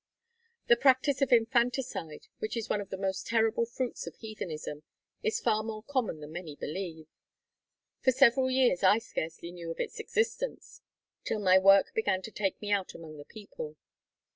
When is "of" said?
1.21-1.31, 2.81-2.89, 4.07-4.15, 9.69-9.79